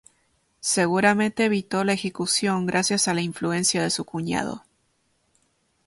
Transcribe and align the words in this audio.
Seguramente 0.61 1.45
evitó 1.45 1.83
la 1.83 1.93
ejecución 1.93 2.65
gracias 2.65 3.07
a 3.07 3.13
la 3.13 3.21
influencia 3.21 3.83
de 3.83 3.91
su 3.91 4.03
cuñado. 4.03 4.63